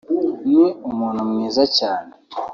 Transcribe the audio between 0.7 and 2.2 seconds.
umuntu mwiza cyane